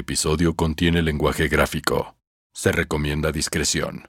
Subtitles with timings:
[0.00, 2.16] episodio contiene lenguaje gráfico.
[2.52, 4.08] Se recomienda discreción.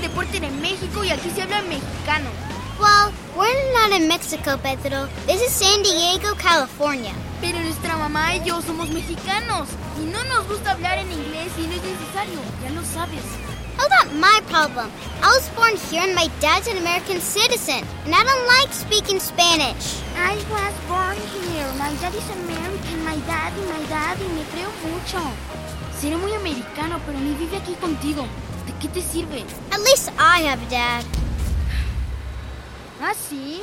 [0.00, 2.30] Deporte de México y aquí se habla mexicano.
[2.80, 5.08] Well, we're not in Mexico, Pedro.
[5.26, 7.12] This is San Diego, California.
[7.40, 9.68] Pero nuestra mamá y yo somos mexicanos
[10.00, 13.24] y no nos gusta hablar en inglés y no es necesario, ya lo sabes.
[13.76, 14.90] How not my problem?
[15.22, 19.18] I was born here and my dad's an American citizen, and I don't like speaking
[19.20, 20.02] Spanish.
[20.16, 21.66] I was born here.
[21.78, 23.04] My dad is American.
[23.04, 25.20] My dad y my dad y me creo mucho.
[25.98, 28.26] Seré muy americano, pero ni vive aquí contigo.
[28.70, 29.44] ¿De qué te sirve?
[29.72, 31.04] At least I have a dad.
[33.02, 33.60] ¿Ah, sí?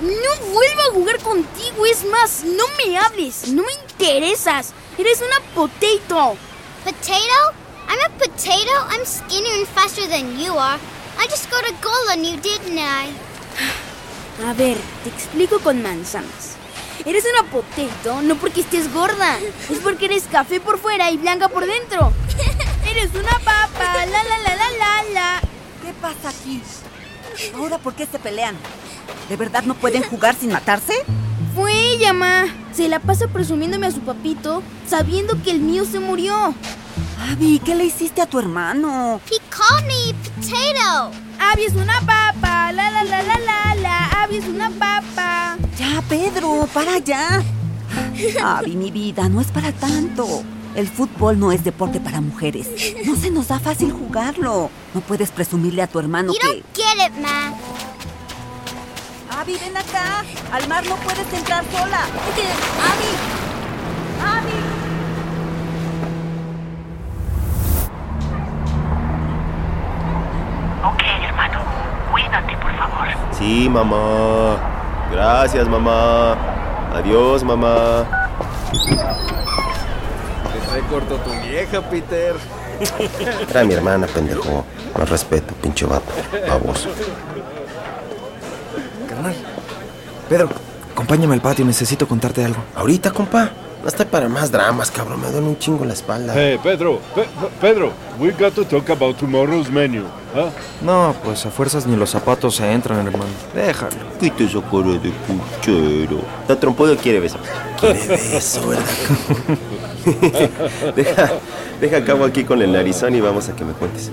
[0.00, 4.72] No vuelvo a jugar contigo, es más, no me hables, no me interesas.
[4.96, 6.38] Eres una potato.
[6.84, 7.54] Potato?
[7.86, 8.88] I'm a potato?
[8.88, 10.78] I'm skinnier and faster than you are.
[11.18, 13.12] I just got a goal on you, didn't I?
[14.46, 16.59] A ver, te explico con manzanas.
[17.04, 19.38] Eres una potato no porque estés gorda,
[19.70, 22.12] es porque eres café por fuera y blanca por dentro.
[22.90, 25.40] Eres una papa, la la la la la la.
[25.82, 26.60] ¿Qué pasa aquí?
[27.54, 28.56] Ahora, ¿por qué se pelean?
[29.28, 30.94] ¿De verdad no pueden jugar sin matarse?
[31.54, 32.44] Fue ella, ma.
[32.72, 36.54] Se la pasa presumiéndome a su papito, sabiendo que el mío se murió.
[37.30, 39.20] Abby, ¿qué le hiciste a tu hermano?
[39.30, 41.10] He called me potato.
[41.38, 44.22] Abby es una papa, la la la la la la.
[44.22, 45.49] Abby es una papa.
[45.80, 47.42] Ya, Pedro, para ya.
[48.44, 50.42] Abby, mi vida, no es para tanto.
[50.76, 52.68] El fútbol no es deporte para mujeres.
[53.06, 54.68] No se nos da fácil jugarlo.
[54.92, 56.46] No puedes presumirle a tu hermano You que...
[56.48, 57.54] don't get it, Ma.
[59.40, 60.22] Abby, ven acá.
[60.52, 62.04] Al mar no puedes entrar sola.
[62.04, 63.10] Abby.
[64.22, 64.60] Abby.
[70.84, 71.60] Ok, hermano.
[72.12, 73.08] Cuídate, por favor.
[73.32, 74.79] Sí, mamá.
[75.10, 76.36] Gracias, mamá.
[76.94, 78.06] Adiós, mamá.
[80.52, 82.34] Te trae corto tu vieja, Peter.
[83.50, 84.64] Era mi hermana, pendejo.
[84.96, 86.12] Más respeto, pinche vato.
[86.48, 86.88] Baboso.
[89.08, 89.34] Carnal.
[90.28, 90.48] Pedro,
[90.92, 92.62] acompáñame al patio, necesito contarte algo.
[92.76, 93.50] Ahorita, compa.
[93.82, 95.22] No estoy para más dramas, cabrón.
[95.22, 96.34] Me duele un chingo la espalda.
[96.36, 97.26] Hey, Pedro, Pe-
[97.60, 100.02] Pedro, we got to talk about tomorrow's menu.
[100.34, 100.50] Huh?
[100.82, 103.24] No, pues a fuerzas ni los zapatos se entran, hermano.
[103.54, 103.96] Déjalo.
[104.20, 106.20] Quita esa cara de puchero.
[106.42, 107.38] ¿Está trompudo quiere beso?
[107.80, 108.84] Quiere beso, ¿verdad?
[110.96, 111.30] deja,
[111.80, 114.10] deja acabo aquí con el narizón y vamos a que me cuentes.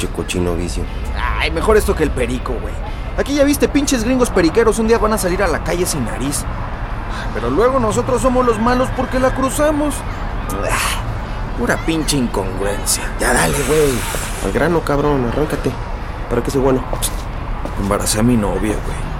[0.00, 0.82] Pinche cochino vicio.
[1.38, 2.72] Ay, mejor esto que el perico, güey.
[3.18, 6.06] Aquí ya viste, pinches gringos periqueros un día van a salir a la calle sin
[6.06, 6.42] nariz.
[7.34, 9.94] Pero luego nosotros somos los malos porque la cruzamos.
[10.64, 13.02] Ah, Pura pinche incongruencia.
[13.20, 13.92] Ya dale, güey.
[14.42, 15.70] Al grano, cabrón, arráncate.
[16.30, 16.82] ¿Para qué soy bueno?
[17.82, 19.10] Embaracé a mi novia, güey.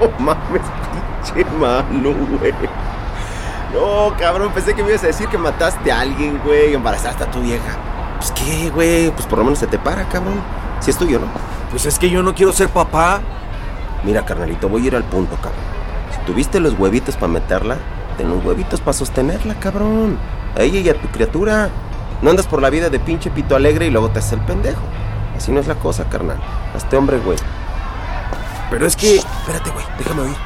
[0.18, 0.62] No mames,
[1.32, 2.52] pinche mano, güey.
[3.72, 7.24] No, cabrón, pensé que me ibas a decir que mataste a alguien, güey, y embarazaste
[7.24, 7.78] a tu vieja.
[8.20, 10.42] Pues qué, güey, pues por lo menos se te para, cabrón.
[10.80, 11.26] Si es tuyo, ¿no?
[11.70, 13.20] Pues es que yo no quiero ser papá.
[14.04, 15.62] Mira, carnalito, voy a ir al punto, cabrón.
[16.12, 17.78] Si tuviste los huevitos para meterla,
[18.18, 20.18] ten los huevitos para sostenerla, cabrón.
[20.54, 21.70] A ella y a tu criatura.
[22.20, 24.82] No andas por la vida de pinche pito alegre y luego te haces el pendejo.
[25.34, 26.38] Así no es la cosa, carnal.
[26.76, 27.38] Hazte hombre, güey.
[28.68, 29.16] Pero es que.
[29.16, 30.36] Espérate, güey, déjame oír.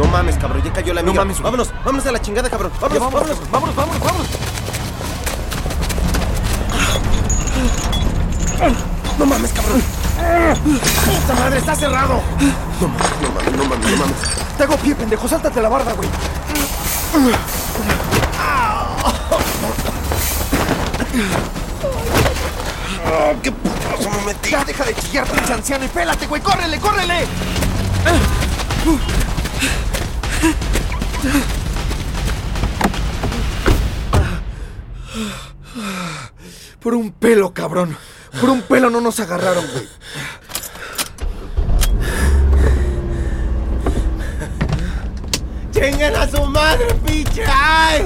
[0.00, 1.20] No mames, cabrón, ya cayó la No amiga.
[1.24, 1.44] mames, güey.
[1.44, 2.72] vámonos, vámonos a la chingada, cabrón.
[2.80, 3.50] Vámonos, vámonos, vámonos.
[3.50, 4.28] vámonos, vámonos, vámonos.
[9.18, 9.82] No mames, cabrón.
[11.12, 12.22] ¡Esta madre está cerrado!
[12.80, 14.16] No mames, no mames, no mames, no mames.
[14.56, 16.08] Te hago pie, pendejo, sáltate la barda, güey.
[23.06, 24.50] Oh, qué putazo me metí.
[24.50, 26.40] Ya deja de chillar, pinche anciano, y pélate, güey.
[26.42, 27.26] ¡Córrele, córrele!
[36.80, 37.96] Por un pelo, cabrón.
[38.40, 39.88] Por un pelo no nos agarraron, güey.
[45.72, 47.44] ¡Chinguen a su madre, pinche!
[47.46, 48.04] ¡Ay!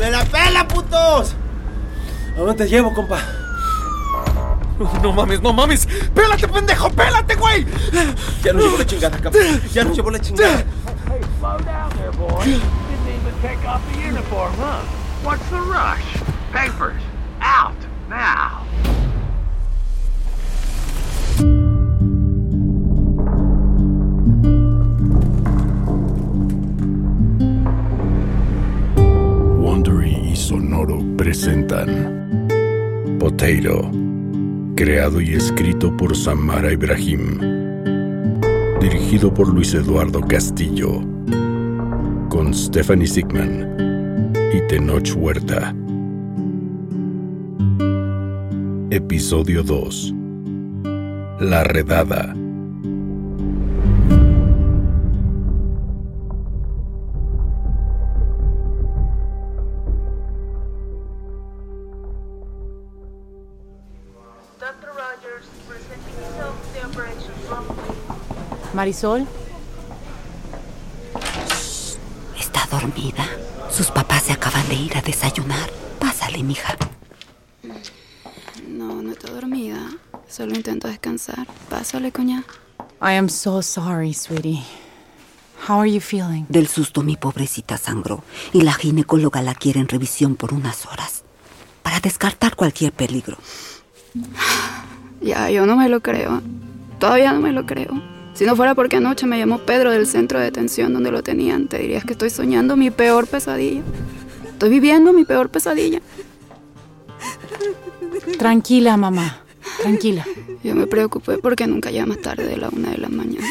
[0.00, 1.34] ¡Me la pela, putos!
[2.36, 3.20] ¿A dónde te llevo, compa?
[5.02, 5.86] No mames, no mames.
[6.14, 6.90] ¡Pélate, pendejo!
[6.90, 7.66] ¡Pélate, güey!
[8.42, 9.62] Ya nos llevó la chingada, cabrón.
[9.72, 10.64] Ya nos llevó la chingada.
[11.54, 12.44] Slow down there, boy.
[12.44, 14.82] Didn't even take off the uniform, huh?
[15.22, 16.02] What's the rush?
[16.52, 17.00] Papers,
[17.40, 17.76] out,
[18.08, 18.66] now.
[29.60, 32.48] Wondery y Sonoro presentan
[33.20, 33.92] Potato,
[34.74, 37.38] creado y escrito por Samara Ibrahim,
[38.80, 41.13] dirigido por Luis Eduardo Castillo,
[42.54, 45.74] con Stephanie Sigman y Tenoch Huerta.
[48.90, 50.14] Episodio 2
[51.40, 52.34] La Redada.
[64.60, 64.92] Dr.
[64.94, 67.66] Rogers, presenting himself to the operation room.
[68.72, 69.26] Marisol,
[72.38, 73.26] Está dormida.
[73.70, 75.70] Sus papás se acaban de ir a desayunar.
[75.98, 76.76] Pásale, mija.
[78.68, 79.90] No, no está dormida.
[80.28, 81.46] Solo intento descansar.
[81.70, 82.44] Pásale, coña.
[83.00, 84.62] I am so sorry, sweetie.
[85.68, 86.44] How are you feeling?
[86.48, 88.22] Del susto mi pobrecita sangró
[88.52, 91.22] y la ginecóloga la quiere en revisión por unas horas
[91.82, 93.38] para descartar cualquier peligro.
[95.20, 96.42] Ya, yo no me lo creo.
[96.98, 98.13] Todavía no me lo creo.
[98.34, 101.68] Si no fuera porque anoche me llamó Pedro del centro de detención donde lo tenían,
[101.68, 103.82] te dirías que estoy soñando mi peor pesadilla.
[104.44, 106.00] Estoy viviendo mi peor pesadilla.
[108.36, 109.40] Tranquila, mamá.
[109.80, 110.26] Tranquila.
[110.64, 113.46] Yo me preocupé porque nunca llamas tarde de la una de la mañana.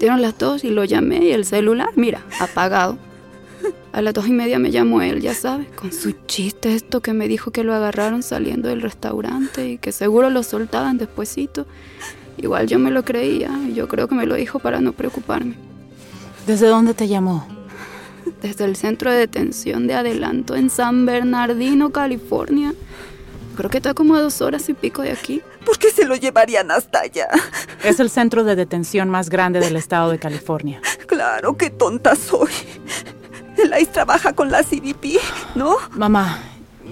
[0.00, 2.98] Dieron las dos y lo llamé y el celular, mira, apagado.
[3.92, 7.12] A las dos y media me llamó él, ya sabes, con su chiste esto que
[7.12, 11.66] me dijo que lo agarraron saliendo del restaurante y que seguro lo soltaban despuesito.
[12.42, 15.54] Igual yo me lo creía y yo creo que me lo dijo para no preocuparme.
[16.46, 17.46] ¿Desde dónde te llamó?
[18.40, 22.74] Desde el centro de detención de adelanto en San Bernardino, California.
[23.56, 25.42] Creo que está como a dos horas y pico de aquí.
[25.66, 27.28] ¿Por qué se lo llevarían hasta allá?
[27.84, 30.80] Es el centro de detención más grande del estado de California.
[31.06, 32.50] Claro, qué tonta soy.
[33.58, 35.18] El ICE trabaja con la CBP,
[35.54, 35.76] ¿no?
[35.90, 36.38] Mamá,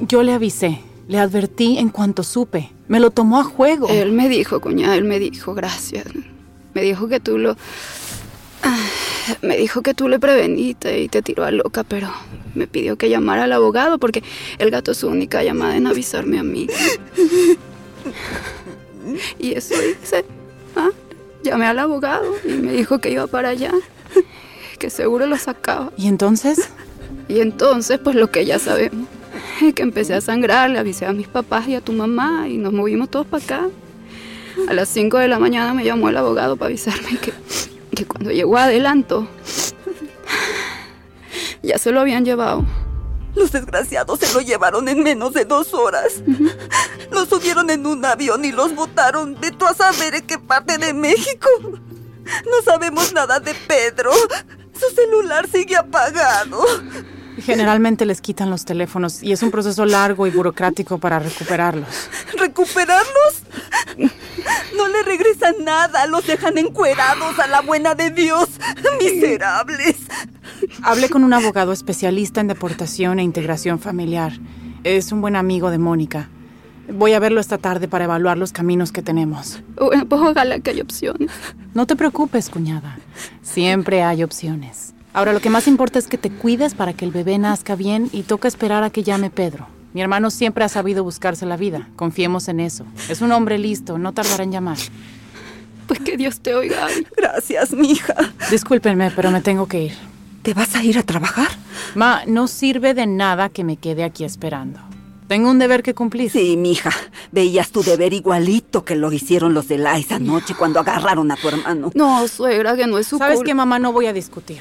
[0.03, 0.83] yo le avisé.
[1.09, 2.71] Le advertí en cuanto supe.
[2.87, 3.89] Me lo tomó a juego.
[3.89, 6.07] Él me dijo, cuñada, él me dijo, gracias.
[6.75, 7.57] Me dijo que tú lo...
[9.43, 12.11] Me dijo que tú le preveniste y te tiró a loca, pero
[12.55, 14.23] me pidió que llamara al abogado porque
[14.57, 16.67] el gato es su única llamada en avisarme a mí.
[19.39, 20.25] Y eso hice.
[20.77, 20.91] ¿ah?
[21.43, 23.73] Llamé al abogado y me dijo que iba para allá,
[24.79, 25.93] que seguro lo sacaba.
[25.97, 26.69] ¿Y entonces?
[27.29, 29.09] Y entonces, pues lo que ya sabemos,
[29.75, 32.73] que empecé a sangrar, le avisé a mis papás y a tu mamá y nos
[32.73, 33.69] movimos todos para acá.
[34.69, 37.33] A las 5 de la mañana me llamó el abogado para avisarme que,
[37.95, 39.29] que cuando llegó a adelanto,
[41.63, 42.65] ya se lo habían llevado.
[43.35, 46.23] Los desgraciados se lo llevaron en menos de dos horas.
[47.11, 50.77] Los subieron en un avión y los botaron de tú a saber en qué parte
[50.79, 51.49] de México.
[52.45, 54.11] No sabemos nada de Pedro.
[54.73, 56.63] Su celular sigue apagado.
[57.43, 62.09] Generalmente les quitan los teléfonos y es un proceso largo y burocrático para recuperarlos.
[62.39, 63.43] ¿Recuperarlos?
[64.77, 68.49] No le regresan nada, los dejan encuerados a la buena de Dios.
[69.01, 69.97] Miserables.
[70.83, 74.33] Hablé con un abogado especialista en deportación e integración familiar.
[74.85, 76.31] Es un buen amigo de Mónica.
[76.91, 79.63] Voy a verlo esta tarde para evaluar los caminos que tenemos.
[79.77, 81.31] Pues ojalá que haya opciones.
[81.75, 82.99] No te preocupes, cuñada.
[83.43, 84.95] Siempre hay opciones.
[85.13, 88.09] Ahora lo que más importa es que te cuides para que el bebé nazca bien
[88.13, 89.67] y toca esperar a que llame Pedro.
[89.95, 91.89] Mi hermano siempre ha sabido buscarse la vida.
[91.97, 92.85] Confiemos en eso.
[93.09, 94.79] Es un hombre listo, no tardará en llamar.
[95.87, 96.87] Pues que Dios te oiga.
[97.17, 98.15] Gracias, mija.
[98.51, 99.93] Discúlpenme, pero me tengo que ir.
[100.43, 101.49] ¿Te vas a ir a trabajar?
[101.95, 104.79] Ma, no sirve de nada que me quede aquí esperando.
[105.29, 106.31] Tengo un deber que cumplir.
[106.31, 106.91] Sí, mija.
[107.33, 111.37] Veías tu deber igualito que lo hicieron los de la esa noche cuando agarraron a
[111.37, 111.91] tu hermano.
[111.95, 113.79] No, suegra, que no es su ¿Sabes qué, mamá?
[113.79, 114.61] No voy a discutir.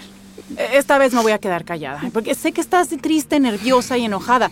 [0.57, 4.49] Esta vez me voy a quedar callada, porque sé que estás triste, nerviosa y enojada.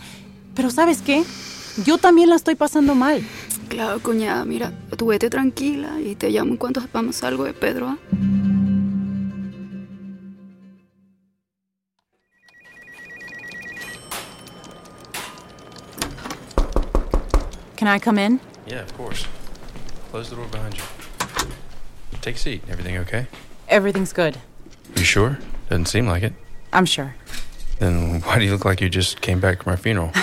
[0.54, 1.24] Pero ¿sabes qué?
[1.84, 3.22] Yo también la estoy pasando mal.
[3.68, 7.88] Claro, cuñada, mira, tú vete tranquila y te llamo en cuanto sepamos algo de Pedro.
[7.88, 7.98] ¿ah?
[17.76, 18.40] Can I come in?
[18.66, 19.26] Yeah, of course.
[20.10, 20.84] Close the door behind you.
[22.20, 22.62] Take a seat.
[22.70, 23.26] Everything okay?
[23.68, 24.38] Everything's good.
[24.96, 25.38] You sure?
[25.68, 26.32] Doesn't seem like it.
[26.72, 27.14] I'm sure.
[27.78, 30.12] Then why do you look like you just came back from our funeral?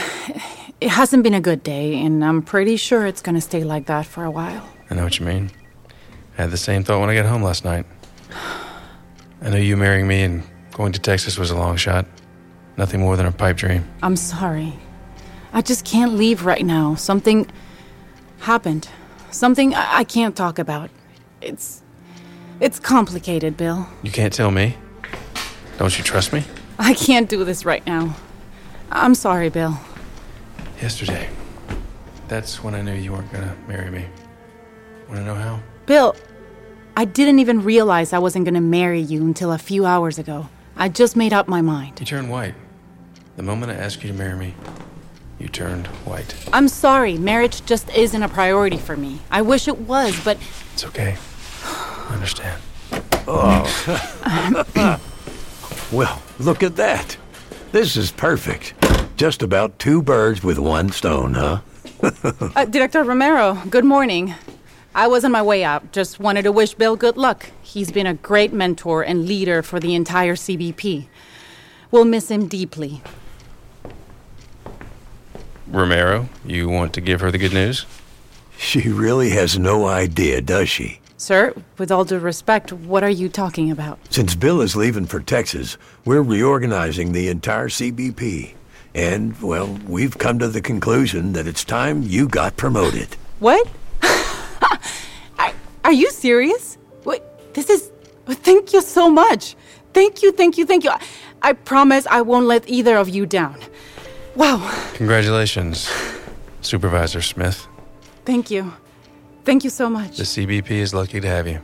[0.81, 4.05] It hasn't been a good day, and I'm pretty sure it's gonna stay like that
[4.05, 4.67] for a while.
[4.89, 5.49] I know what you mean.
[6.37, 7.85] I had the same thought when I got home last night.
[9.41, 12.05] I know you marrying me and going to Texas was a long shot.
[12.75, 13.87] Nothing more than a pipe dream.
[14.01, 14.73] I'm sorry.
[15.53, 16.95] I just can't leave right now.
[16.95, 17.49] Something
[18.39, 18.89] happened.
[19.31, 20.89] Something I, I can't talk about.
[21.39, 21.81] It's.
[22.59, 23.87] It's complicated, Bill.
[24.01, 24.75] You can't tell me?
[25.77, 26.43] Don't you trust me?
[26.79, 28.15] I can't do this right now.
[28.91, 29.79] I'm sorry, Bill.
[30.81, 31.29] Yesterday.
[32.27, 34.05] That's when I knew you weren't gonna marry me.
[35.09, 35.59] Wanna know how?
[35.85, 36.15] Bill,
[36.95, 40.49] I didn't even realize I wasn't gonna marry you until a few hours ago.
[40.75, 41.99] I just made up my mind.
[41.99, 42.55] You turned white.
[43.35, 44.53] The moment I asked you to marry me,
[45.39, 46.35] you turned white.
[46.53, 49.19] I'm sorry, marriage just isn't a priority for me.
[49.31, 50.37] I wish it was, but
[50.73, 51.17] It's okay.
[51.63, 52.61] I understand.
[53.27, 54.99] Oh.
[55.93, 57.15] well, look at that.
[57.71, 58.73] This is perfect.
[59.15, 61.61] Just about two birds with one stone, huh?
[62.03, 64.33] Uh, Director Romero, good morning.
[64.93, 65.93] I was on my way out.
[65.93, 67.49] Just wanted to wish Bill good luck.
[67.61, 71.07] He's been a great mentor and leader for the entire CBP.
[71.91, 73.01] We'll miss him deeply.
[75.67, 77.85] Romero, you want to give her the good news?
[78.57, 80.99] She really has no idea, does she?
[81.23, 83.97] Sir, with all due respect, what are you talking about?
[84.09, 88.55] Since Bill is leaving for Texas, we're reorganizing the entire CBP.
[88.93, 93.15] And, well, we've come to the conclusion that it's time you got promoted.
[93.39, 93.65] What?
[95.39, 95.53] are,
[95.85, 96.77] are you serious?
[97.05, 97.21] Wait,
[97.53, 97.89] this is.
[98.27, 99.55] Thank you so much.
[99.93, 100.89] Thank you, thank you, thank you.
[100.89, 100.99] I,
[101.41, 103.55] I promise I won't let either of you down.
[104.35, 104.59] Wow,
[104.95, 105.89] Congratulations,
[106.59, 107.65] Supervisor Smith.
[108.25, 108.73] thank you.
[109.45, 110.17] Thank you so much.
[110.17, 111.61] The CBP is lucky to have you.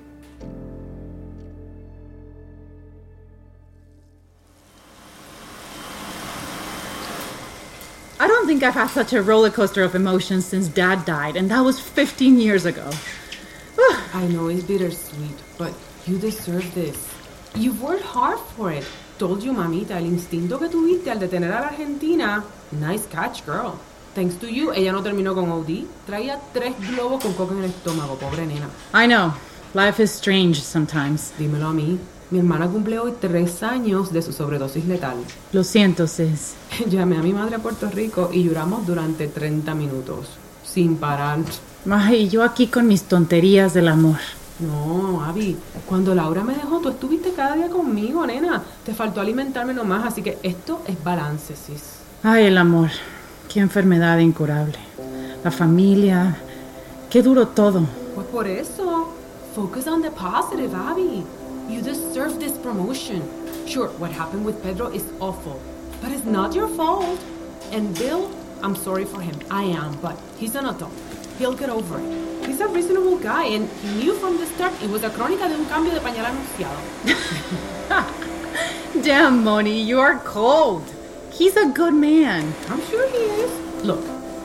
[8.20, 11.50] I don't think I've had such a roller coaster of emotions since Dad died, and
[11.52, 12.92] that was 15 years ago.
[14.14, 15.74] I know it's bittersweet, but
[16.06, 17.08] you deserve this.
[17.56, 18.86] You've worked hard for it.
[19.18, 22.44] Told you, mamita, el instinto que tuviste al detener a la Argentina.
[22.72, 23.80] Nice catch, girl.
[24.16, 25.86] Thanks to you, ella no terminó con OD.
[26.06, 28.68] Traía tres globos con coca en el estómago, pobre nena.
[28.94, 29.34] I know.
[29.74, 31.32] Life is strange sometimes.
[31.38, 32.00] Dímelo a mí.
[32.32, 35.18] Mi hermana cumple hoy tres años de su sobredosis letal.
[35.52, 36.54] Lo siento, sis.
[36.88, 40.28] Llamé a mi madre a Puerto Rico y lloramos durante 30 minutos.
[40.64, 41.40] Sin parar.
[41.90, 44.18] Ay, yo aquí con mis tonterías del amor.
[44.60, 48.62] No, Abby, cuando Laura me dejó, tú estuviste cada día conmigo, nena.
[48.86, 52.00] Te faltó alimentarme nomás, así que esto es balance, sis.
[52.24, 52.90] Ay, el amor.
[53.50, 54.76] Qué enfermedad incurable.
[55.44, 56.38] La familia.
[57.10, 57.82] Qué duro todo.
[58.14, 59.08] Pues por eso,
[59.56, 61.24] focus on the positive, Abby.
[61.68, 63.24] You deserve this promotion.
[63.66, 65.60] Sure, what happened with Pedro is awful,
[66.00, 67.20] but it's not your fault.
[67.72, 68.30] And Bill,
[68.62, 69.36] I'm sorry for him.
[69.50, 70.94] I am, but he's an adult.
[71.40, 72.46] He'll get over it.
[72.46, 75.56] He's a reasonable guy, and he knew from the start it was a crónica de
[75.56, 76.78] un cambio de pañal anunciado.
[79.04, 80.84] Damn, Moni, you are cold.
[81.40, 82.54] He's a good man.
[82.68, 83.86] I'm sure he is.
[83.86, 84.04] Look,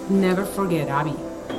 [0.09, 1.11] never forget, Abby.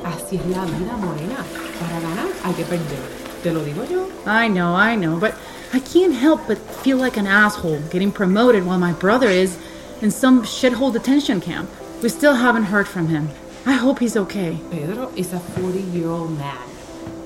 [0.06, 1.44] Así es la vida, morena.
[1.77, 3.00] Para ganar hay que perder.
[3.44, 4.10] Te lo digo yo.
[4.25, 5.36] I know, I know, but
[5.74, 9.58] I can't help but feel like an asshole getting promoted while my brother is
[10.01, 11.70] in some shithole detention camp.
[12.01, 13.27] We still haven't heard from him.
[13.65, 14.58] I hope he's okay.
[14.72, 16.65] Pedro is a 40 year old man.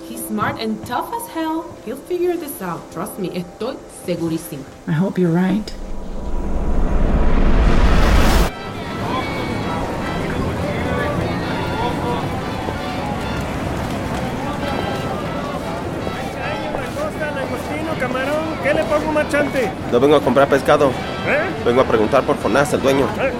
[0.07, 1.77] He's smart and tough as hell.
[1.85, 2.91] He'll figure this out.
[2.91, 4.65] Trust me, estoy segurísima.
[4.87, 5.71] I hope you're right.
[19.27, 19.71] ¿Qué le pongo machante?
[19.91, 20.87] No vengo a comprar pescado.
[21.27, 21.63] ¿Eh?
[21.65, 23.05] Vengo a preguntar por Jonás, el dueño.
[23.19, 23.31] ¿Eh?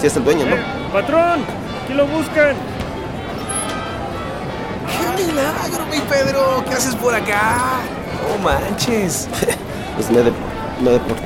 [0.00, 0.56] Si es el dueño, ¿no?
[0.92, 1.40] Patrón,
[1.88, 2.56] ¿qué lo buscan?
[5.16, 6.64] ¡Qué milagro, mi Pedro!
[6.68, 7.80] ¿Qué haces por acá?
[8.28, 9.28] No manches.
[9.96, 10.30] Pues me, de,
[10.82, 11.22] me deporté.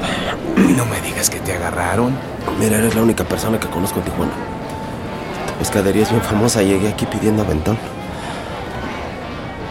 [0.56, 2.16] Y no me digas que te agarraron.
[2.60, 4.30] Mira, eres la única persona que conozco en Tijuana.
[5.48, 6.62] La pescadería es bien famosa.
[6.62, 7.76] Llegué aquí pidiendo aventón.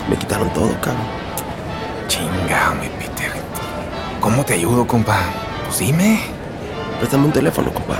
[0.09, 1.07] Me quitaron todo, cabrón.
[2.81, 2.98] Mi Peter.
[4.21, 5.19] ¿Cómo te ayudo, compa?
[5.65, 6.19] Pues dime.
[6.99, 7.97] Préstame un teléfono, compa.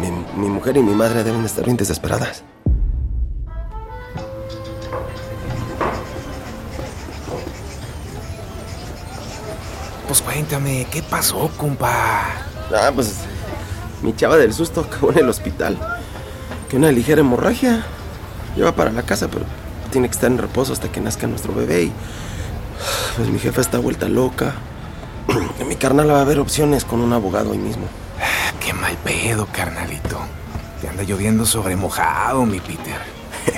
[0.00, 2.42] Mi, mi- mi mujer y mi madre deben estar bien desesperadas.
[10.06, 12.26] Pues cuéntame, ¿qué pasó, compa?
[12.74, 13.14] Ah, pues
[14.02, 15.78] mi chava del susto acabó en el hospital.
[16.68, 17.84] que una ligera hemorragia.
[18.56, 19.44] Lleva para la casa, pero
[19.90, 21.92] tiene que estar en reposo hasta que nazca nuestro bebé y...
[23.16, 24.54] Pues mi jefa está vuelta loca.
[25.68, 27.84] Mi carnal va a ver opciones con un abogado hoy mismo.
[28.60, 30.18] Qué mal pedo, carnalito.
[30.80, 32.98] Te anda lloviendo sobre mojado, mi Peter.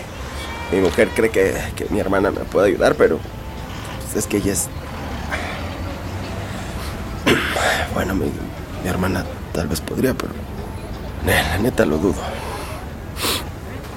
[0.72, 3.18] Mi mujer cree que, que mi hermana me puede ayudar, pero
[4.02, 4.68] pues, es que ella es...
[7.94, 8.26] Bueno, mi,
[8.82, 10.32] mi hermana tal vez podría, pero...
[11.24, 12.20] La neta lo dudo.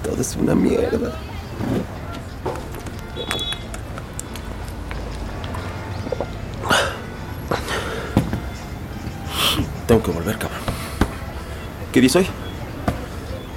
[0.04, 1.12] Todo es una mierda.
[9.90, 10.60] Tengo que volver, cabrón.
[11.92, 12.28] ¿Qué dice hoy?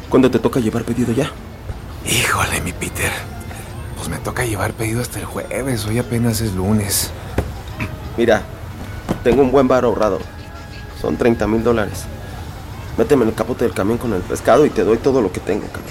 [0.09, 1.31] ¿Cuándo te toca llevar pedido ya?
[2.07, 3.13] Híjole, mi Peter.
[3.99, 5.85] Pues me toca llevar pedido hasta el jueves.
[5.85, 7.11] Hoy apenas es lunes.
[8.17, 8.41] Mira,
[9.23, 10.21] tengo un buen bar ahorrado.
[11.03, 12.05] Son 30 mil dólares.
[12.97, 15.41] Méteme en el capote del camión con el pescado y te doy todo lo que
[15.41, 15.85] tengo, cabrón.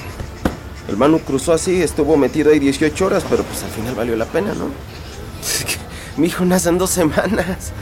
[0.88, 4.26] El Manu cruzó así, estuvo metido ahí 18 horas, pero pues al final valió la
[4.26, 4.70] pena, ¿no?
[6.18, 7.74] Mi hijo nace en dos semanas.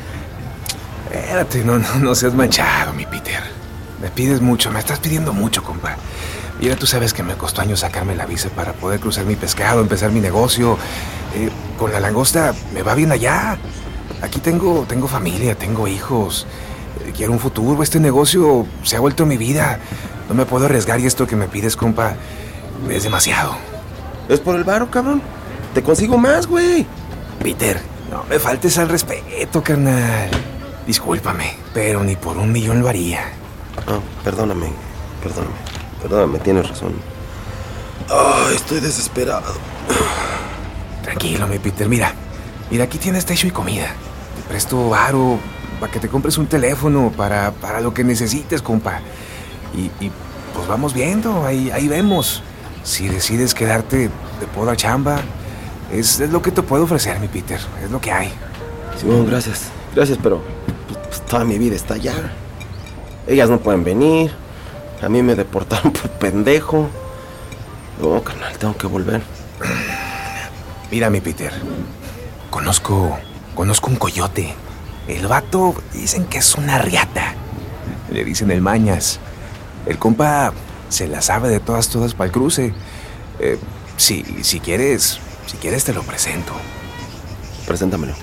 [1.29, 3.39] Espérate, no, no, no seas manchado, mi Peter.
[4.01, 5.95] Me pides mucho, me estás pidiendo mucho, compa.
[6.59, 9.79] Mira, tú sabes que me costó años sacarme la visa para poder cruzar mi pescado,
[9.79, 10.79] empezar mi negocio.
[11.36, 13.59] Eh, con la langosta me va bien allá.
[14.24, 16.48] Aquí tengo, tengo familia, tengo hijos.
[17.05, 17.83] Eh, quiero un futuro.
[17.83, 19.77] Este negocio se ha vuelto mi vida.
[20.29, 22.15] No me puedo arriesgar y esto que me pides, compa,
[22.89, 23.55] es demasiado.
[24.29, 25.21] Es por el varo, cabrón.
[25.75, 26.88] Te consigo más, güey.
[27.43, 30.49] Peter, no me faltes al respeto, carnal.
[30.89, 33.22] Discúlpame, pero ni por un millón lo haría.
[33.86, 34.72] No, perdóname,
[35.22, 35.53] perdóname.
[36.01, 36.94] Perdóname, tienes razón.
[38.55, 39.53] Estoy desesperado.
[41.03, 41.87] Tranquilo, mi Peter.
[41.87, 42.11] Mira,
[42.72, 43.85] mira, aquí tienes techo y comida.
[44.35, 45.37] Te presto varo
[45.79, 49.00] para que te compres un teléfono para, para lo que necesites, compa.
[49.75, 50.11] Y, y,
[50.55, 52.42] pues vamos viendo, ahí, ahí vemos.
[52.81, 54.09] Si decides quedarte,
[54.40, 55.22] te puedo dar chamba.
[55.94, 57.59] Es, es lo que te puedo ofrecer, mi Peter.
[57.85, 58.33] Es lo que hay.
[59.00, 59.66] Simón, gracias.
[59.94, 60.42] Gracias, pero
[61.09, 62.13] pues, toda mi vida está allá.
[63.27, 64.31] Ellas no pueden venir.
[65.01, 66.89] A mí me deportaron por pendejo.
[68.01, 69.22] No, carnal, tengo que volver.
[70.91, 71.51] Mira, mi Peter.
[72.50, 73.17] Conozco.
[73.55, 74.53] Conozco un coyote.
[75.07, 77.33] El vato dicen que es una riata.
[78.11, 79.19] Le dicen el mañas.
[79.85, 80.53] El compa
[80.89, 82.74] se la sabe de todas, todas para el cruce.
[83.39, 83.57] Eh,
[83.98, 86.53] si, si quieres, si quieres te lo presento.
[87.67, 88.13] Preséntamelo.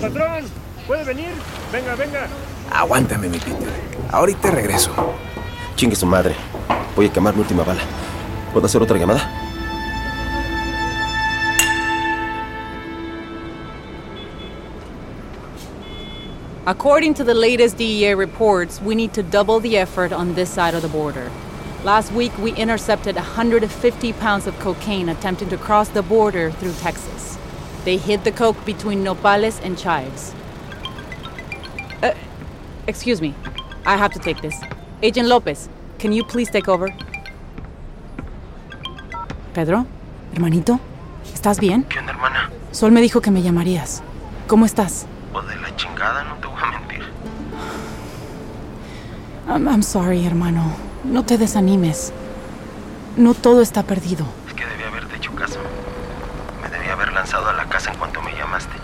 [0.00, 0.44] Patrón,
[0.90, 1.30] ¿puede venir?
[1.70, 2.26] Venga, venga.
[2.72, 3.68] Aguántame, mi Peter.
[4.10, 4.90] Ahorita regreso.
[5.76, 6.34] Chingue su madre.
[6.96, 7.80] Voy a quemar mi última bala.
[8.52, 9.20] ¿Puedo hacer otra llamada?
[16.66, 20.74] According to the latest DEA reports, we need to double the effort on this side
[20.74, 21.30] of the border.
[21.84, 27.38] Last week, we intercepted 150 pounds of cocaine attempting to cross the border through Texas.
[27.84, 30.34] They hid the coke between Nopales and Chives.
[32.86, 33.34] Excuse me.
[33.86, 34.56] I have to take this.
[35.02, 36.88] Agent Lopez, can you please take over?
[39.54, 39.86] Pedro,
[40.32, 40.78] hermanito,
[41.32, 41.84] ¿estás bien?
[41.84, 42.50] ¿Qué onda, hermana?
[42.72, 44.02] Sol me dijo que me llamarías.
[44.46, 45.06] ¿Cómo estás?
[45.32, 47.02] Pues de la chingada, no te voy a mentir.
[49.48, 50.62] I'm, I'm sorry, hermano.
[51.04, 52.12] No te desanimes.
[53.16, 54.24] No todo está perdido.
[54.48, 55.58] Es que debí haberte hecho caso.
[56.62, 58.74] Me debí haber lanzado a la casa en cuanto me llamaste.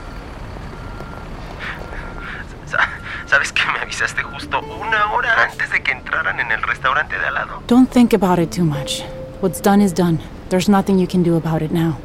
[2.67, 2.89] Sa-
[3.27, 7.27] ¿Sabes que me avisaste justo una hora antes de que entraran en el restaurante de
[7.27, 7.63] al lado?
[7.69, 9.03] Don't think about it too much.
[9.41, 10.19] What's done is done.
[10.49, 11.97] There's nothing you can do about it now.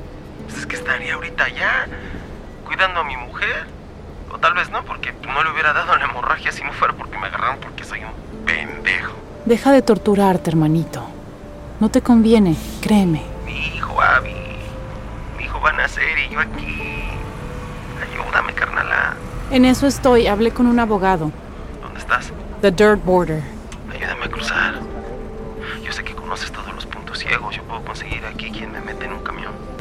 [0.46, 1.88] Pues es que estaría ahorita allá,
[2.66, 3.66] cuidando a mi mujer.
[4.32, 7.18] O tal vez no, porque no le hubiera dado la hemorragia si no fuera porque
[7.18, 9.14] me agarraron porque soy un pendejo.
[9.46, 11.04] Deja de torturarte, hermanito.
[11.80, 13.24] No te conviene, créeme.
[13.46, 14.36] Mi hijo, Abby.
[15.38, 17.10] Mi hijo va a nacer y yo aquí.
[18.00, 19.16] Ayúdame, carnala.
[19.50, 20.28] En eso estoy.
[20.28, 21.32] Hablé con un abogado.
[21.82, 22.32] ¿Dónde estás?
[22.62, 23.51] The Dirt Border.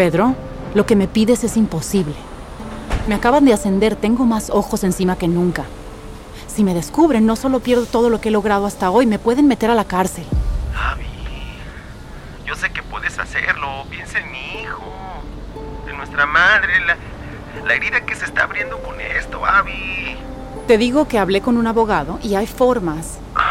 [0.00, 0.34] Pedro,
[0.74, 2.14] lo que me pides es imposible.
[3.06, 5.66] Me acaban de ascender, tengo más ojos encima que nunca.
[6.46, 9.46] Si me descubren, no solo pierdo todo lo que he logrado hasta hoy, me pueden
[9.46, 10.24] meter a la cárcel.
[10.74, 11.04] Abby,
[12.46, 13.84] yo sé que puedes hacerlo.
[13.90, 14.82] Piensa en mi hijo,
[15.86, 16.96] en nuestra madre, la,
[17.66, 20.16] la herida que se está abriendo con esto, Abby.
[20.66, 23.18] Te digo que hablé con un abogado y hay formas.
[23.36, 23.49] ¿Qué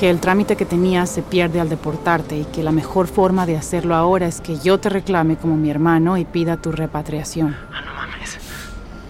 [0.00, 3.58] Que el trámite que tenías se pierde al deportarte y que la mejor forma de
[3.58, 7.54] hacerlo ahora es que yo te reclame como mi hermano y pida tu repatriación.
[7.70, 8.38] Ah, no mames.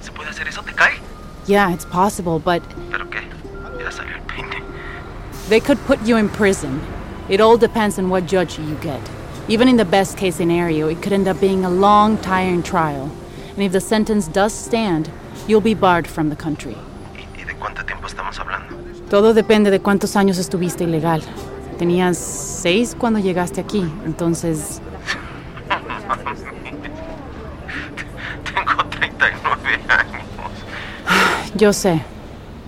[0.02, 0.62] ¿Se puede hacer eso?
[0.64, 0.94] ¿Te cae?
[1.46, 3.20] Yeah, it's possible, but ¿Pero qué?
[3.78, 6.80] Ya salió el They could put you in prison.
[7.28, 9.00] It all depends on what judge you get.
[9.48, 13.08] Even in the best case scenario, it could end up being a long, tiring trial.
[13.54, 15.08] And if the sentence does stand,
[15.46, 16.76] you'll be barred from the country.
[17.38, 18.49] ¿Y de cuánto tiempo estamos hablando?
[19.10, 21.20] Todo depende de cuántos años estuviste ilegal.
[21.80, 24.80] Tenías seis cuando llegaste aquí, entonces...
[28.44, 30.22] Tengo 39 años.
[31.56, 32.00] Yo sé.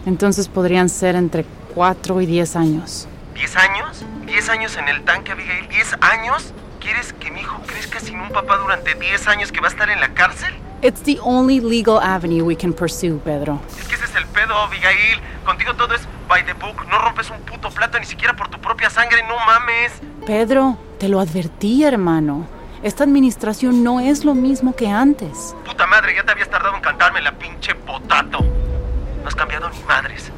[0.05, 1.45] Entonces podrían ser entre
[1.77, 3.07] cuatro y diez años.
[3.37, 4.05] ¿10 años?
[4.27, 5.69] ¿10 años en el tanque, Abigail?
[5.69, 6.53] ¿10 años?
[6.81, 9.89] ¿Quieres que mi hijo crezca sin un papá durante 10 años que va a estar
[9.91, 10.53] en la cárcel?
[10.83, 13.61] It's the only legal avenue we can pursue, Pedro.
[13.79, 15.21] Es que ese es el pedo, Abigail.
[15.45, 16.01] Contigo todo es
[16.33, 16.87] by the book.
[16.89, 19.23] No rompes un puto plato ni siquiera por tu propia sangre.
[19.29, 19.93] No mames.
[20.25, 22.47] Pedro, te lo advertí, hermano.
[22.83, 25.55] Esta administración no es lo mismo que antes.
[25.67, 28.39] Puta madre, ya te habías tardado en cantarme la pinche potato.
[28.41, 30.33] No has cambiado ni madres.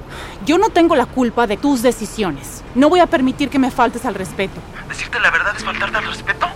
[0.44, 2.62] Yo no tengo la culpa de tus decisiones.
[2.74, 4.60] No voy a permitir que me faltes al respeto.
[4.88, 6.48] ¿Decirte la verdad es faltarte al respeto?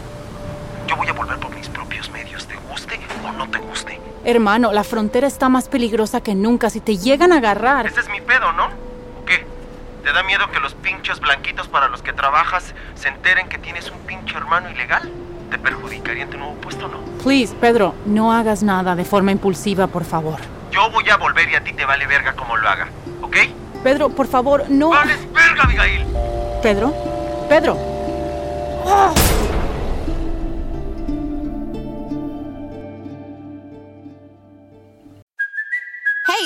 [0.86, 4.00] Yo voy a volver por mis propios medios, te guste o no te guste.
[4.24, 6.70] Hermano, la frontera está más peligrosa que nunca.
[6.70, 7.86] Si te llegan a agarrar...
[7.86, 8.88] Ese es mi pedo, ¿no?
[10.08, 10.10] ¿O?
[10.10, 13.90] ¿Te da miedo que los pinchos blanquitos para los que trabajas se enteren que tienes
[13.90, 15.12] un pinche hermano ilegal?
[15.50, 16.98] ¿Te perjudicaría en tu nuevo puesto, no?
[17.22, 20.38] Please, Pedro, no hagas nada de forma impulsiva, por favor.
[20.70, 22.88] Yo voy a volver y a ti te vale verga como lo haga,
[23.20, 23.36] ¿ok?
[23.82, 24.90] Pedro, por favor, no...
[24.90, 26.06] ¡Vales verga, Abigail!
[26.62, 26.94] Pedro,
[27.48, 27.76] Pedro.
[28.86, 29.12] ¡Ah!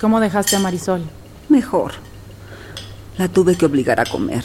[0.00, 1.02] ¿Cómo dejaste a Marisol?
[1.48, 1.92] Mejor.
[3.18, 4.44] La tuve que obligar a comer.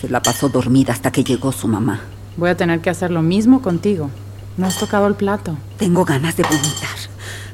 [0.00, 2.00] Se la pasó dormida hasta que llegó su mamá.
[2.36, 4.10] Voy a tener que hacer lo mismo contigo.
[4.56, 5.56] No has tocado el plato.
[5.78, 6.96] Tengo ganas de vomitar.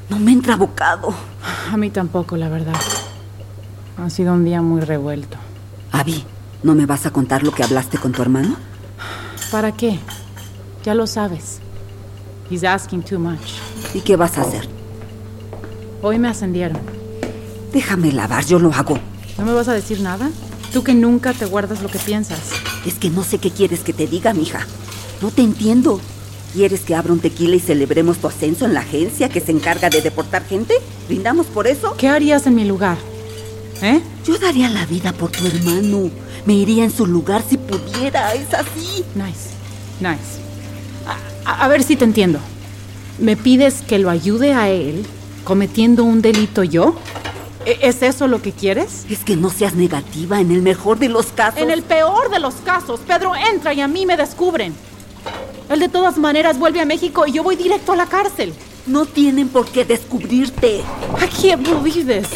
[0.09, 1.13] No me entra bocado.
[1.71, 2.75] A mí tampoco, la verdad.
[3.97, 5.37] Ha sido un día muy revuelto.
[5.91, 6.25] Abby,
[6.63, 8.55] ¿no me vas a contar lo que hablaste con tu hermano?
[9.51, 9.99] ¿Para qué?
[10.83, 11.59] Ya lo sabes.
[12.49, 13.39] He's asking too much.
[13.93, 14.67] ¿Y qué vas a hacer?
[16.01, 17.00] Hoy me ascendieron.
[17.73, 18.99] Déjame lavar, yo lo hago.
[19.37, 20.29] ¿No me vas a decir nada?
[20.73, 22.39] Tú que nunca te guardas lo que piensas.
[22.85, 24.65] Es que no sé qué quieres que te diga, mija.
[25.21, 26.01] No te entiendo.
[26.53, 29.89] ¿Quieres que abra un tequila y celebremos tu ascenso en la agencia que se encarga
[29.89, 30.75] de deportar gente?
[31.07, 31.95] ¿Brindamos por eso?
[31.97, 32.97] ¿Qué harías en mi lugar?
[33.81, 34.01] ¿Eh?
[34.25, 36.09] Yo daría la vida por tu hermano.
[36.45, 38.33] Me iría en su lugar si pudiera.
[38.33, 39.05] Es así.
[39.15, 39.49] Nice.
[40.01, 40.41] Nice.
[41.45, 42.39] A, a ver si te entiendo.
[43.17, 45.05] ¿Me pides que lo ayude a él
[45.45, 46.95] cometiendo un delito yo?
[47.65, 49.05] ¿E- ¿Es eso lo que quieres?
[49.09, 51.61] Es que no seas negativa en el mejor de los casos.
[51.61, 54.73] En el peor de los casos, Pedro entra y a mí me descubren.
[55.69, 58.53] Él de todas maneras vuelve a México y yo voy directo a la cárcel.
[58.87, 60.81] No tienen por qué descubrirte.
[61.41, 62.27] Can't believe this.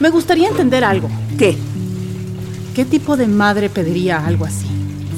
[0.00, 1.08] Me gustaría entender algo.
[1.38, 1.56] ¿Qué?
[2.74, 4.66] ¿Qué tipo de madre pediría algo así?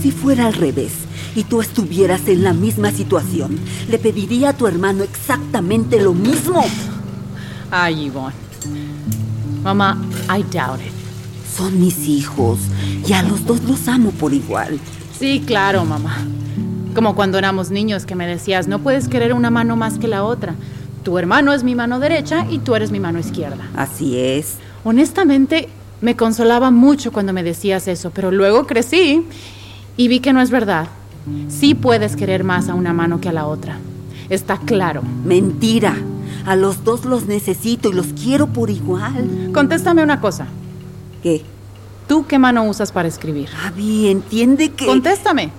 [0.03, 0.93] Si fuera al revés
[1.35, 6.63] y tú estuvieras en la misma situación, le pediría a tu hermano exactamente lo mismo.
[7.71, 8.35] Ay, Yvonne.
[9.63, 9.99] Mamá,
[10.29, 10.93] I doubt it.
[11.57, 12.59] Son mis hijos
[13.07, 14.79] y a los dos los amo por igual.
[15.19, 16.19] Sí, claro, mamá.
[16.95, 20.25] Como cuando éramos niños que me decías, no puedes querer una mano más que la
[20.25, 20.55] otra.
[21.03, 23.69] Tu hermano es mi mano derecha y tú eres mi mano izquierda.
[23.75, 24.57] Así es.
[24.85, 25.69] Honestamente,
[26.01, 29.25] me consolaba mucho cuando me decías eso, pero luego crecí
[29.97, 30.89] y vi que no es verdad.
[31.49, 33.79] Sí puedes querer más a una mano que a la otra.
[34.29, 35.03] Está claro.
[35.25, 35.97] Mentira.
[36.47, 39.51] A los dos los necesito y los quiero por igual.
[39.53, 40.47] Contéstame una cosa.
[41.23, 41.43] ¿Qué?
[42.07, 43.49] ¿Tú qué mano usas para escribir?
[43.65, 44.87] Abby, entiende que...
[44.87, 45.51] Contéstame.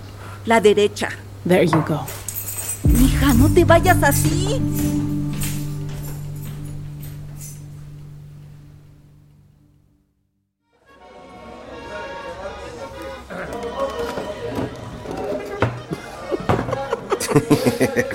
[0.46, 1.10] La derecha.
[1.46, 2.06] There you go.
[2.98, 4.60] Hija, no te vayas así.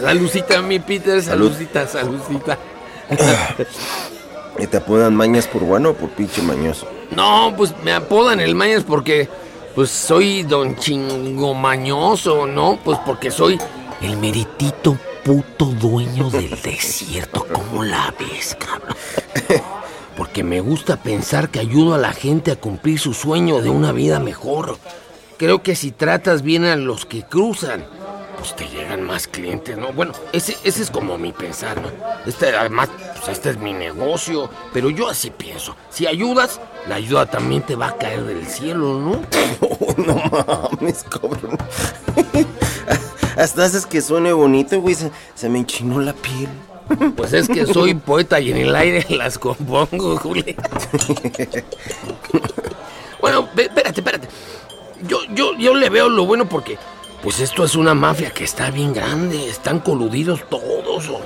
[0.04, 2.58] Salucita, mi Peter, salucita, salucita.
[4.60, 6.88] ¿Y te apodan mañas por bueno o por pinche mañoso?
[7.16, 9.30] No, pues me apodan el Mañas porque
[9.76, 12.78] pues soy don chingo mañoso, ¿no?
[12.84, 13.58] Pues porque soy
[14.02, 17.48] el meritito puto dueño del desierto.
[17.52, 18.98] ¿Cómo la ves, cabrón?
[20.18, 23.94] porque me gusta pensar que ayudo a la gente a cumplir su sueño de una
[23.94, 24.78] vida mejor.
[25.38, 27.86] Creo que si tratas bien a los que cruzan,
[28.44, 29.94] pues te llegan más clientes, ¿no?
[29.94, 31.88] Bueno, ese, ese es como mi pensar, ¿no?
[32.26, 35.78] Este, además, pues este es mi negocio, pero yo así pienso.
[35.90, 39.22] Si ayudas, la ayuda también te va a caer del cielo, ¿no?
[40.06, 41.58] no mames, cabrón.
[43.38, 44.96] Hasta haces que suene bonito, güey.
[44.96, 46.50] Se, se me enchinó la piel.
[47.16, 50.54] Pues es que soy poeta y en el aire las compongo, Juli.
[53.22, 54.28] bueno, espérate, espérate.
[55.08, 56.78] Yo, yo, yo le veo lo bueno porque,
[57.24, 59.48] pues esto es una mafia que está bien grande.
[59.48, 61.08] Están coludidos todos.
[61.08, 61.22] O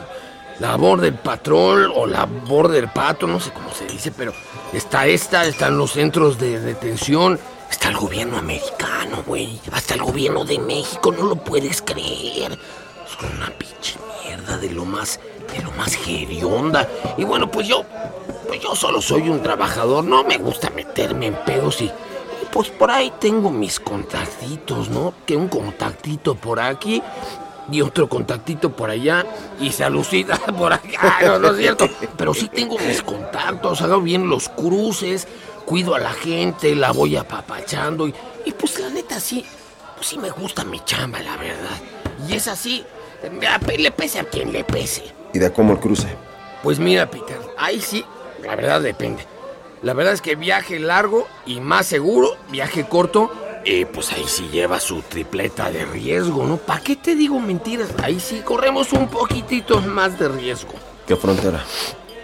[0.59, 4.31] la Border Patrol o la Border Pato, no sé cómo se dice, pero
[4.73, 7.39] está esta, están los centros de detención.
[7.69, 9.59] Está el gobierno americano, güey.
[9.71, 12.51] Hasta el gobierno de México, no lo puedes creer.
[12.53, 15.19] Es una pinche mierda de lo más,
[15.51, 16.87] de lo más gerionda.
[17.17, 17.83] Y bueno, pues yo,
[18.47, 21.91] pues yo solo soy un trabajador, no me gusta meterme en pedos y
[22.51, 25.13] pues por ahí tengo mis contactitos, ¿no?
[25.25, 27.01] Que un contactito por aquí
[27.71, 29.25] y otro contactito por allá
[29.59, 31.89] y salucida por acá, no, no es cierto.
[32.17, 35.27] Pero sí tengo mis contactos, hago bien los cruces,
[35.65, 38.13] cuido a la gente, la voy apapachando y,
[38.45, 39.45] y pues la neta sí,
[39.95, 41.77] pues sí me gusta mi chamba, la verdad.
[42.27, 42.83] Y es así,
[43.77, 45.03] le pese a quien le pese.
[45.33, 46.07] ¿Y de cómo el cruce?
[46.63, 48.03] Pues mira, Peter, ahí sí,
[48.43, 49.25] la verdad depende.
[49.83, 53.31] La verdad es que viaje largo y más seguro, viaje corto,
[53.63, 56.57] eh, pues ahí sí lleva su tripleta de riesgo, ¿no?
[56.57, 57.89] ¿Para qué te digo mentiras?
[58.01, 60.73] Ahí sí corremos un poquitito más de riesgo.
[61.05, 61.63] ¿Qué frontera?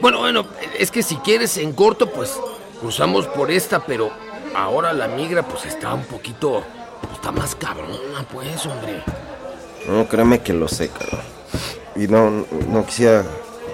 [0.01, 0.45] Bueno, bueno,
[0.79, 2.39] es que si quieres en corto, pues
[2.81, 4.09] cruzamos por esta, pero
[4.55, 6.63] ahora la migra pues está un poquito,
[7.01, 9.03] pues, está más cabrona, pues, hombre.
[9.87, 11.25] No, créeme que lo sé, cabrón.
[11.95, 13.23] Y no, no, no quisiera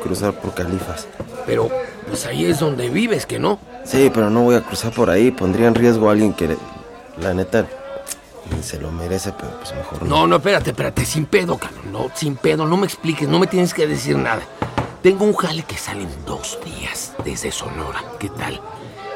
[0.04, 1.08] cruzar por Califas.
[1.46, 1.70] Pero,
[2.08, 3.60] pues ahí es donde vives, ¿que no?
[3.84, 5.32] Sí, pero no voy a cruzar por ahí.
[5.32, 6.58] Pondría en riesgo a alguien que,
[7.20, 7.66] la neta,
[8.56, 10.10] ni se lo merece, pero pues mejor no.
[10.10, 11.92] No, no, espérate, espérate, sin pedo, cabrón.
[11.92, 14.42] No, sin pedo, no me expliques, no me tienes que decir nada.
[15.02, 18.04] Tengo un jale que sale en dos días desde Sonora.
[18.20, 18.60] ¿Qué tal?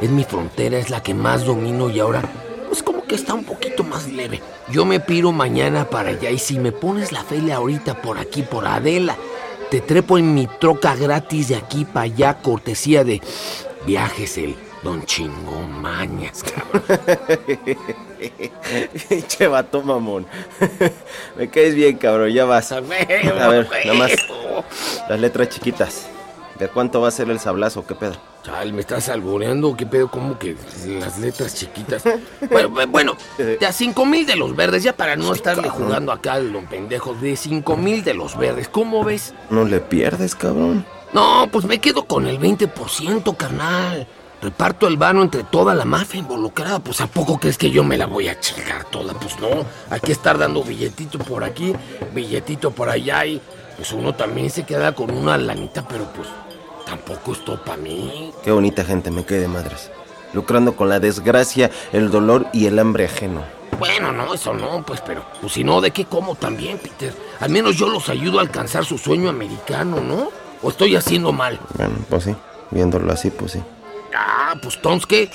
[0.02, 2.22] Es mi frontera, es la que más domino y ahora,
[2.68, 4.42] pues como que está un poquito más leve.
[4.70, 8.44] Yo me piro mañana para allá y si me pones la felia ahorita por aquí,
[8.44, 9.18] por Adela,
[9.70, 13.22] te trepo en mi troca gratis de aquí para allá, cortesía de
[13.86, 16.44] viajes el Don Chingo Mañas,
[19.28, 20.26] Che vato mamón.
[21.38, 22.72] Me caes bien, cabrón, ya vas.
[22.72, 24.12] A ver, nada más.
[25.10, 26.08] Las letras chiquitas.
[26.60, 27.86] ¿De cuánto va a ser el sablazo?
[27.86, 28.14] ¿Qué pedo?
[28.44, 29.76] Chal, ¿me estás albureando?
[29.76, 30.10] ¿Qué pedo?
[30.12, 30.56] ¿Cómo que
[31.00, 32.04] las letras chiquitas?
[32.52, 36.12] bueno, bu- bueno, de a cinco mil de los verdes, ya para no estarle jugando
[36.12, 39.34] acá al don pendejo, de cinco mil de los verdes, ¿cómo ves?
[39.50, 40.86] No le pierdes, cabrón.
[41.14, 44.08] No, pues me quedo con el 20%, carnal.
[44.42, 46.80] Reparto el vano entre toda la mafia involucrada.
[46.80, 49.14] Pues ¿a poco crees que yo me la voy a chingar toda?
[49.14, 49.48] Pues no,
[49.90, 51.74] hay que estar dando billetito por aquí,
[52.14, 53.40] billetito por allá y
[53.78, 56.28] pues uno también se queda con una lanita, pero pues
[56.86, 58.34] tampoco es todo para mí.
[58.44, 59.92] Qué bonita gente, me quedé de madres.
[60.34, 63.44] Lucrando con la desgracia, el dolor y el hambre ajeno.
[63.78, 67.14] Bueno, no, eso no, pues, pero pues si no, ¿de qué como también, Peter?
[67.40, 70.43] Al menos yo los ayudo a alcanzar su sueño americano, ¿no?
[70.64, 71.60] ¿O estoy haciendo mal?
[71.78, 72.36] Bueno, pues sí.
[72.72, 73.62] Viéndolo así, pues sí.
[74.16, 75.30] Ah, pues entonces, ¿qué?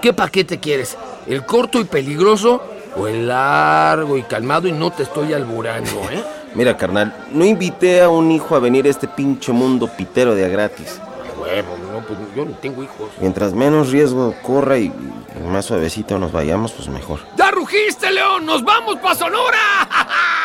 [0.00, 0.96] ¿Qué paquete quieres?
[1.26, 2.62] ¿El corto y peligroso
[2.96, 6.22] o el largo y calmado y no te estoy alburando, eh?
[6.54, 10.44] Mira, carnal, no invité a un hijo a venir a este pinche mundo pitero de
[10.46, 10.98] a gratis.
[11.38, 13.10] Huevo, no, pues yo no tengo hijos.
[13.20, 17.20] Mientras menos riesgo corra y, y más suavecito nos vayamos, pues mejor.
[17.36, 18.46] ¡Ya rugiste, León!
[18.46, 19.88] ¡Nos vamos pa' Sonora!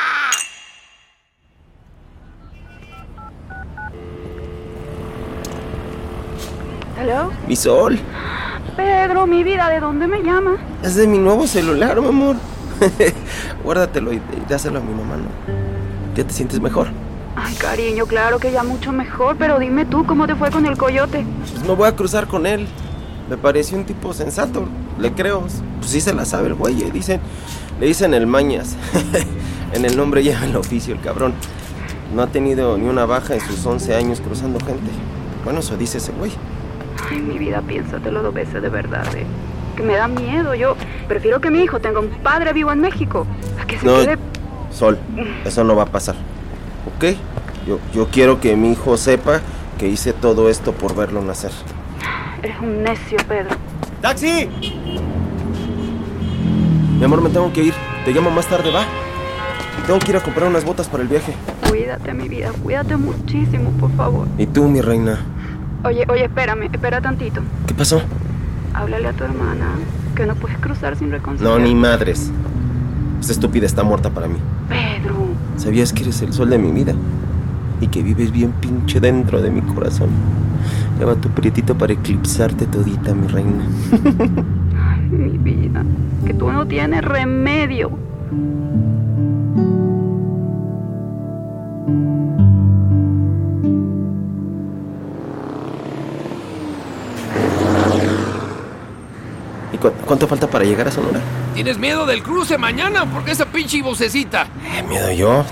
[7.04, 7.34] ¿Hello?
[7.50, 8.00] Mi sol,
[8.78, 10.56] Pedro, mi vida, ¿de dónde me llama?
[10.82, 12.38] es de mi nuevo celular, mi amor.
[13.66, 15.26] Guárdatelo y, y dáselo a mi mamá, ¿no?
[16.16, 16.88] ¿Ya te sientes mejor?
[17.36, 20.78] Ay, cariño, claro que ya mucho mejor, pero dime tú cómo te fue con el
[20.78, 21.26] coyote.
[21.52, 22.70] Pues me voy a cruzar con él.
[23.30, 24.66] Me pareció un tipo sensato,
[24.98, 25.42] le creo.
[25.42, 27.20] Pues sí se la sabe el güey, eh, dicen,
[27.82, 28.78] le dicen el mañas.
[29.74, 31.34] en el nombre lleva el oficio, el cabrón.
[32.16, 34.90] No ha tenido ni una baja en sus 11 años cruzando gente.
[35.44, 36.32] Bueno, eso dice ese güey.
[37.10, 39.26] Ay, mi vida, piénsatelo dos veces de verdad, eh.
[39.76, 40.54] Que me da miedo.
[40.56, 40.76] Yo
[41.08, 43.26] prefiero que mi hijo tenga un padre vivo en México.
[43.62, 44.18] A que se No, quede.
[44.72, 44.98] Sol,
[45.46, 46.16] eso no va a pasar.
[46.96, 47.16] ¿Ok?
[47.68, 49.42] Yo, yo quiero que mi hijo sepa
[49.78, 51.52] que hice todo esto por verlo nacer.
[52.42, 53.56] Eres un necio, Pedro.
[54.02, 54.50] ¡Taxi!
[56.98, 57.74] Mi amor, me tengo que ir.
[58.06, 58.86] Te llamo más tarde, ¿va?
[59.88, 61.34] Tengo que ir a comprar unas botas para el viaje.
[61.70, 62.52] Cuídate, mi vida.
[62.64, 64.28] Cuídate muchísimo, por favor.
[64.38, 65.20] ¿Y tú, mi reina?
[65.86, 67.42] Oye, oye, espérame, espera tantito.
[67.68, 68.02] ¿Qué pasó?
[68.74, 69.66] Háblale a tu hermana
[70.16, 71.60] que no puedes cruzar sin reconciliar.
[71.60, 72.32] No, ni madres.
[73.20, 74.38] Esta estúpida está muerta para mí.
[74.70, 75.16] Pedro.
[75.58, 76.94] ¿Sabías que eres el sol de mi vida?
[77.82, 80.10] Y que vives bien pinche dentro de mi corazón.
[81.00, 83.66] Ya va tu prietito para eclipsarte todita, mi reina.
[84.90, 85.84] Ay, mi vida.
[86.26, 87.92] Que tú no tienes remedio.
[99.74, 101.20] ¿Y cu- cuánto falta para llegar a Sonora?
[101.56, 103.06] ¿Tienes miedo del cruce mañana?
[103.06, 104.48] ¿Por qué esa pinche vocecita?
[104.76, 105.44] ¿Qué miedo yo?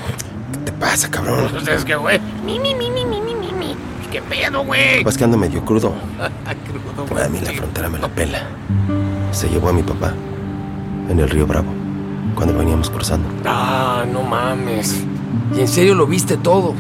[0.54, 1.48] ¿Qué te pasa, cabrón?
[1.52, 2.20] Pues es que, güey.
[2.46, 3.76] Mi, mi, mi, mi, mi, mi.
[4.12, 5.04] ¿Qué pedo, güey?
[5.04, 5.94] Pues que ando medio crudo.
[7.08, 8.44] Crudo, A mí la frontera me la pela.
[9.32, 10.14] Se llevó a mi papá
[11.10, 11.68] en el río Bravo
[12.36, 13.28] cuando veníamos cruzando.
[13.46, 15.04] Ah, no mames.
[15.56, 16.74] ¿Y en serio lo viste todo?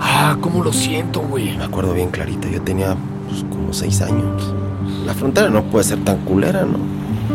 [0.00, 1.56] Ah, cómo lo siento, güey.
[1.56, 2.96] Me acuerdo bien clarito, yo tenía
[3.28, 4.54] pues, como seis años.
[5.04, 6.78] La frontera no puede ser tan culera, ¿no?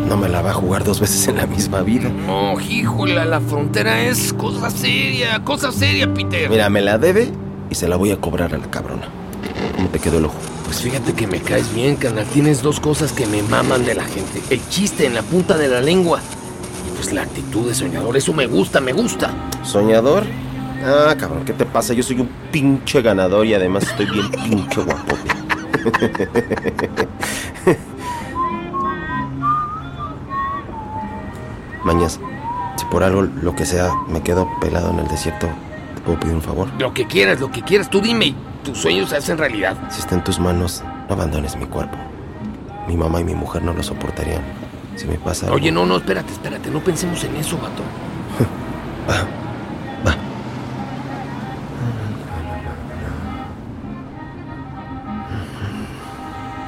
[0.07, 2.09] No me la va a jugar dos veces en la misma vida.
[2.09, 6.49] No, híjole, la frontera es cosa seria, cosa seria, Peter.
[6.49, 7.31] Mira, me la debe
[7.69, 9.07] y se la voy a cobrar a la cabrona.
[9.75, 10.35] ¿Cómo te quedó el ojo?
[10.65, 12.25] Pues fíjate que me caes bien, carnal.
[12.25, 14.41] Tienes dos cosas que me maman de la gente.
[14.49, 16.19] El chiste en la punta de la lengua.
[16.87, 18.17] Y pues la actitud de soñador.
[18.17, 19.31] Eso me gusta, me gusta.
[19.63, 20.23] ¿Soñador?
[20.85, 21.93] Ah, cabrón, ¿qué te pasa?
[21.93, 25.31] Yo soy un pinche ganador y además estoy bien pinche guapote.
[31.83, 32.19] Mañas,
[32.77, 35.47] si por algo, lo que sea, me quedo pelado en el desierto,
[35.95, 36.69] ¿te puedo pedir un favor?
[36.79, 37.89] Lo que quieras, lo que quieras.
[37.89, 39.75] Tú dime y tus sueños se hacen realidad.
[39.89, 41.97] Si está en tus manos, no abandones mi cuerpo.
[42.87, 44.41] Mi mamá y mi mujer no lo soportarían.
[44.95, 45.57] Si me pasa algo...
[45.57, 46.69] Oye, no, no, espérate, espérate.
[46.69, 47.83] No pensemos en eso, vato.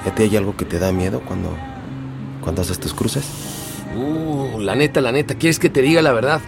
[0.05, 1.49] ¿Y a ti hay algo que te da miedo cuando,
[2.41, 3.54] cuando haces tus cruces?
[3.95, 5.35] Uh, la neta, la neta.
[5.35, 6.41] ¿Quieres que te diga la verdad?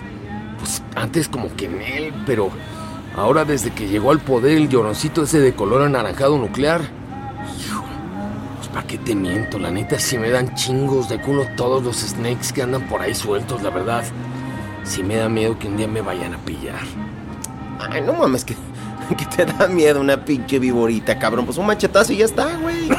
[0.59, 2.49] Pues antes como que en él, pero
[3.15, 6.81] ahora desde que llegó al poder el lloroncito ese de color anaranjado nuclear.
[7.59, 7.83] hijo,
[8.57, 11.97] Pues para qué te miento, la neta sí me dan chingos de culo todos los
[11.97, 14.03] snakes que andan por ahí sueltos, la verdad.
[14.83, 16.79] Sí me da miedo que un día me vayan a pillar.
[17.91, 18.55] Ay, no mames, que,
[19.17, 21.45] que te da miedo una pinche viborita, cabrón.
[21.45, 22.89] Pues un machetazo y ya está, güey.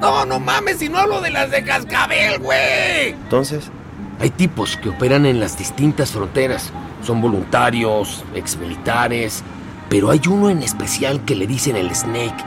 [0.00, 3.10] No, no mames, si no hablo de las de cascabel, güey.
[3.10, 3.70] Entonces,
[4.18, 6.72] Hay tipos que operan en las distintas fronteras.
[7.06, 9.42] Son voluntarios, exmilitares,
[9.90, 12.42] pero hay uno en especial que le dicen el Snake.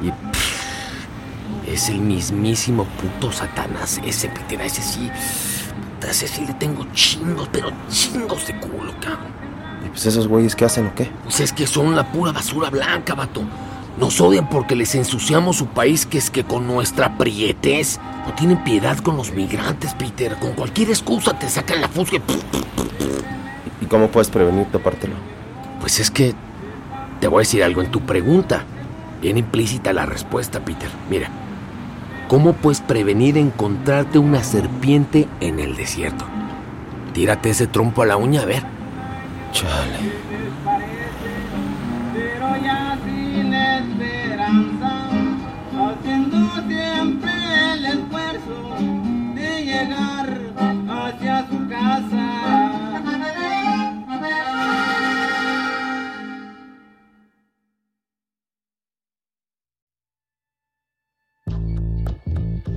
[0.00, 4.00] Y pff, es el mismísimo puto Satanás.
[4.04, 5.08] Ese Peter, a ese sí.
[6.08, 9.30] Ese sí le tengo chingos, pero chingos de culo, cabrón.
[9.86, 11.08] ¿y pues esos güeyes qué hacen o qué?
[11.22, 13.42] Pues es que son la pura basura blanca, vato.
[13.98, 18.64] Nos odian porque les ensuciamos su país, que es que con nuestra prietez no tienen
[18.64, 20.36] piedad con los migrantes, Peter.
[20.38, 22.16] Con cualquier excusa te sacan la fusca.
[22.16, 22.36] y ¡pum!
[23.80, 25.14] ¿Y cómo puedes prevenir topártelo?
[25.80, 26.34] Pues es que
[27.20, 28.64] te voy a decir algo en tu pregunta.
[29.20, 30.88] Viene implícita la respuesta, Peter.
[31.10, 31.28] Mira,
[32.28, 36.24] ¿cómo puedes prevenir encontrarte una serpiente en el desierto?
[37.12, 38.62] Tírate ese trompo a la uña, a ver.
[39.52, 40.31] Chale.
[43.78, 45.08] Esperanza,
[45.72, 47.32] haciendo siempre
[47.74, 48.76] el esfuerzo
[49.34, 50.38] de llegar
[50.88, 52.42] hacia su casa.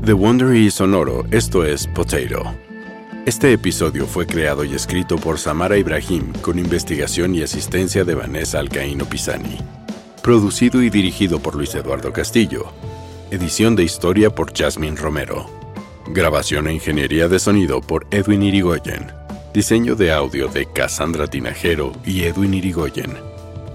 [0.05, 2.55] The Wondery Sonoro, esto es Potato.
[3.26, 8.59] Este episodio fue creado y escrito por Samara Ibrahim con investigación y asistencia de Vanessa
[8.59, 9.57] Alcaíno Pisani.
[10.26, 12.65] Producido y dirigido por Luis Eduardo Castillo.
[13.30, 15.45] Edición de historia por Jasmine Romero.
[16.07, 19.05] Grabación e ingeniería de sonido por Edwin Irigoyen.
[19.53, 23.13] Diseño de audio de Cassandra Tinajero y Edwin Irigoyen.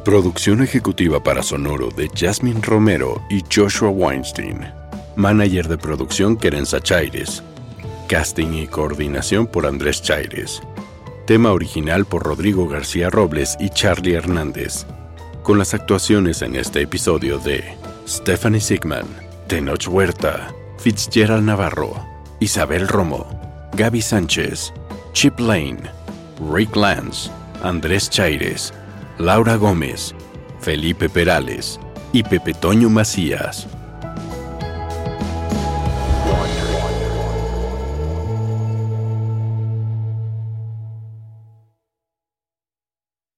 [0.04, 4.72] Producción ejecutiva para Sonoro de Jasmine Romero y Joshua Weinstein.
[5.14, 7.44] Manager de producción Kerenza Chaires.
[8.08, 10.60] Casting y coordinación por Andrés Chaires.
[11.28, 14.84] Tema original por Rodrigo García Robles y Charlie Hernández.
[15.50, 17.76] Con las actuaciones en este episodio de
[18.06, 19.04] Stephanie Sigman,
[19.48, 21.92] Tenoch Huerta, Fitzgerald Navarro,
[22.38, 23.26] Isabel Romo,
[23.72, 24.72] Gaby Sánchez,
[25.12, 25.80] Chip Lane,
[26.54, 27.32] Rick Lance,
[27.64, 28.72] Andrés Chaires,
[29.18, 30.14] Laura Gómez,
[30.60, 31.80] Felipe Perales
[32.12, 33.66] y Pepe Toño Macías.